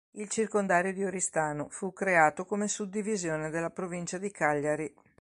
[0.13, 4.91] Il circondario di Oristano fu creato come suddivisione della provincia di Cagliari.